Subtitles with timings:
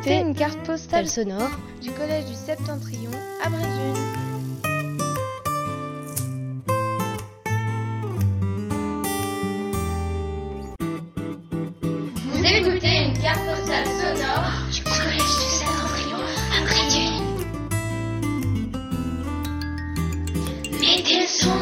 [0.00, 1.50] écoutez une carte postale sonore
[1.82, 3.10] du collège du Septentrion
[3.44, 3.94] à Brézune.
[12.30, 16.20] Vous écoutez une carte postale sonore du collège du Septentrion
[16.56, 17.26] à Brézune.
[20.80, 21.60] Mettez le son.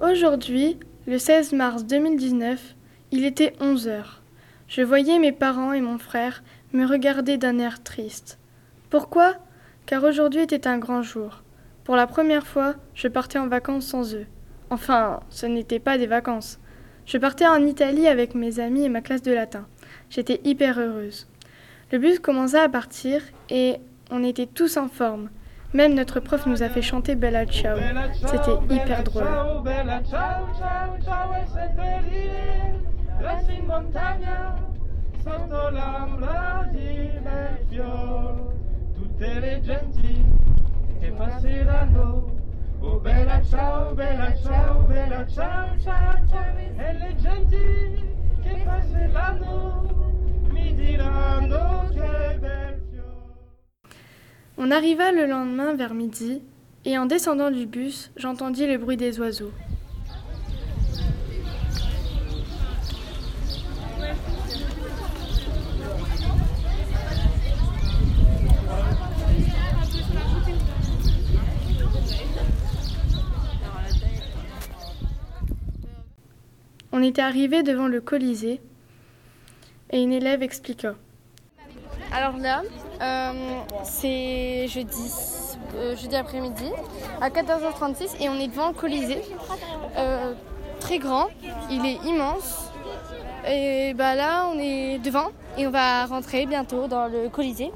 [0.00, 2.76] Aujourd'hui, le 16 mars 2019,
[3.10, 4.21] il était 11 heures.
[4.68, 8.38] Je voyais mes parents et mon frère me regarder d'un air triste.
[8.90, 9.34] Pourquoi?
[9.86, 11.42] Car aujourd'hui était un grand jour.
[11.84, 14.26] Pour la première fois, je partais en vacances sans eux.
[14.70, 16.58] Enfin, ce n'était pas des vacances.
[17.04, 19.66] Je partais en Italie avec mes amis et ma classe de latin.
[20.08, 21.28] J'étais hyper heureuse.
[21.90, 23.76] Le bus commença à partir et
[24.10, 25.28] on était tous en forme.
[25.74, 27.78] Même notre prof nous a fait chanter Bella Ciao.
[28.26, 29.24] C'était hyper drôle.
[33.22, 34.56] Resti in montagna
[35.22, 38.52] sotto l'ombra di bel fior
[38.94, 40.24] tutte le genti
[40.98, 42.34] che passeranno
[42.80, 46.56] oh bella ciao bella ciao bella ciao ciao ciao.
[46.56, 50.10] E le genti che passeranno
[50.48, 53.94] mi diranno che bel fior.
[54.56, 56.42] On arriva le lendemain vers midi
[56.84, 59.52] et en descendant du bus, j'entendis le bruit des oiseaux.
[76.94, 78.60] On était arrivé devant le Colisée
[79.90, 80.94] et une élève expliqua.
[82.12, 82.62] Alors là,
[83.00, 83.32] euh,
[83.82, 85.10] c'est jeudi,
[85.74, 86.70] euh, jeudi après-midi
[87.22, 89.22] à 14h36 et on est devant le Colisée.
[89.96, 90.34] Euh,
[90.80, 91.28] très grand,
[91.70, 92.70] il est immense.
[93.48, 97.72] Et bah là, on est devant et on va rentrer bientôt dans le Colisée.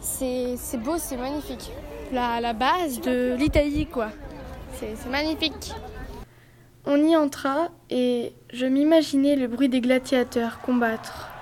[0.00, 1.70] C'est beau, c'est magnifique.
[2.12, 4.08] La, la base de l'Italie, quoi.
[4.74, 5.72] C'est magnifique.
[6.88, 11.35] On y entra et je m'imaginais le bruit des gladiateurs combattre.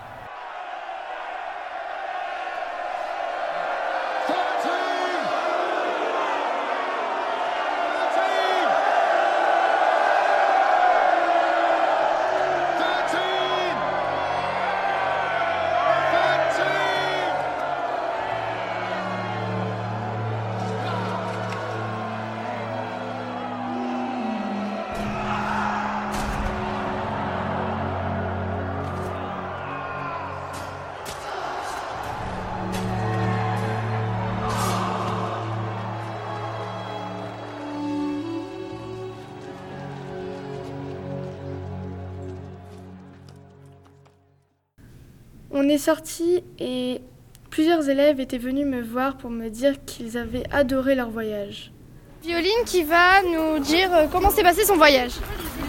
[45.57, 47.01] On est sorti et
[47.49, 51.71] plusieurs élèves étaient venus me voir pour me dire qu'ils avaient adoré leur voyage.
[52.25, 55.13] Violine qui va nous dire euh, comment s'est passé son voyage.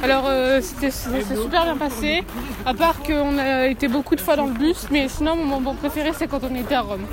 [0.02, 2.24] Alors euh, c'était super bien passé,
[2.66, 5.76] à part qu'on a été beaucoup de fois dans le bus, mais sinon mon moment
[5.76, 7.06] préféré c'est quand on était à Rome.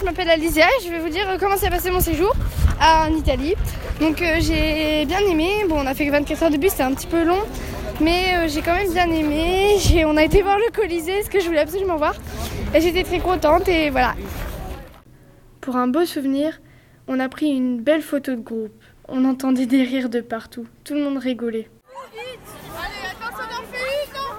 [0.00, 2.32] Je m'appelle Alicia et je vais vous dire euh, comment s'est passé mon séjour
[2.80, 3.54] en Italie.
[4.00, 5.64] Donc euh, j'ai bien aimé.
[5.68, 7.40] Bon, on a fait que 24 heures de bus, c'était un petit peu long,
[8.00, 9.76] mais euh, j'ai quand même bien aimé.
[10.06, 12.14] On a été voir le Colisée, ce que je voulais absolument voir.
[12.74, 14.14] Et j'étais très contente et voilà.
[15.60, 16.60] Pour un beau souvenir,
[17.06, 18.82] on a pris une belle photo de groupe.
[19.08, 20.66] On entendait des rires de partout.
[20.82, 21.68] Tout le monde rigolait.
[22.16, 22.38] Allez,
[23.10, 24.32] attention dans le fait non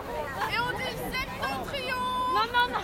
[0.52, 2.02] Et on dit septentrion
[2.34, 2.80] Non, non, non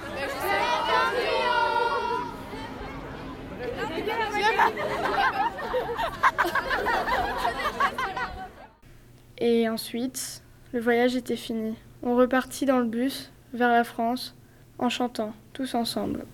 [9.38, 10.41] Et ensuite,
[10.74, 11.76] le voyage était fini.
[12.04, 14.36] On repartit dans le bus vers la France
[14.80, 16.26] en chantant tous ensemble.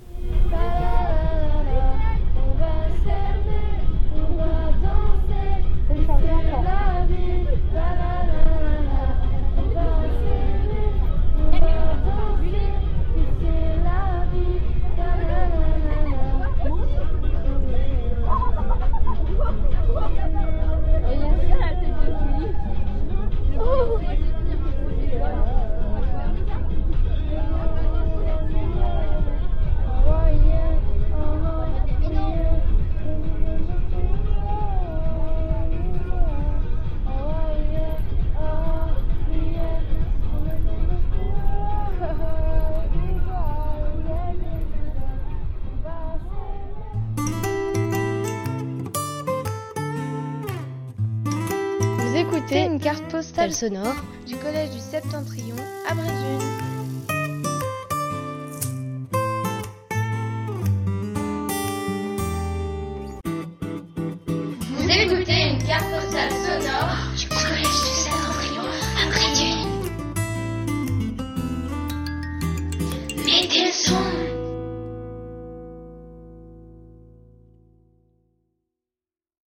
[52.28, 53.96] Écoutez une carte postale sonore
[54.26, 55.56] du collège du Septentrion
[55.90, 56.77] à Brézune.